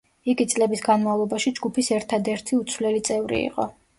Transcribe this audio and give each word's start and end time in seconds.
იგი 0.31 0.45
წლების 0.53 0.79
განმავლობაში 0.85 1.53
ჯგუფის 1.59 1.91
ერთადერთი 1.97 2.59
უცვლელი 2.63 3.05
წევრი 3.11 3.43
იყო. 3.53 3.71